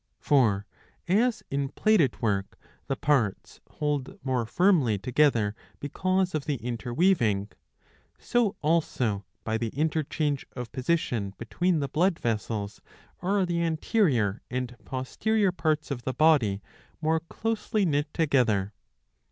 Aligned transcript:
For 0.19 0.65
as 1.07 1.43
in 1.51 1.69
plaited 1.69 2.23
work 2.23 2.57
the 2.87 2.95
parts 2.95 3.61
hold 3.69 4.17
more 4.25 4.47
firmly 4.47 4.97
together 4.97 5.55
because 5.79 6.33
of 6.33 6.45
the 6.45 6.55
interweaving, 6.55 7.51
so 8.17 8.55
also 8.63 9.25
by 9.43 9.59
the 9.59 9.67
interchange 9.67 10.47
of 10.53 10.71
position 10.71 11.35
between 11.37 11.81
the 11.81 11.87
blood 11.87 12.17
vessels 12.17 12.81
are 13.21 13.45
the 13.45 13.61
anterior 13.61 14.41
and 14.49 14.75
posterior 14.85 15.51
parts 15.51 15.91
of 15.91 16.01
the 16.01 16.15
body 16.15 16.63
more 16.99 17.19
closely 17.19 17.85
knit 17.85 18.11
together. 18.11 18.73